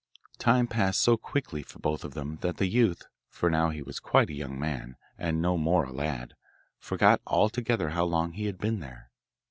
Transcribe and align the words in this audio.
Time 0.39 0.65
passed 0.65 0.99
so 0.99 1.15
quickly 1.15 1.61
for 1.61 1.77
both 1.77 2.03
of 2.03 2.15
them 2.15 2.39
that 2.41 2.57
the 2.57 2.65
youth 2.65 3.05
(for 3.29 3.51
now 3.51 3.69
he 3.69 3.83
was 3.83 3.99
quite 3.99 4.31
a 4.31 4.35
young 4.35 4.57
man, 4.59 4.95
and 5.15 5.39
no 5.43 5.59
more 5.59 5.83
a 5.83 5.93
lad) 5.93 6.33
forgot 6.79 7.21
altogether 7.27 7.89
how 7.91 8.05
long 8.05 8.31
he 8.31 8.45
had 8.47 8.57
been 8.57 8.79
there. 8.79 9.11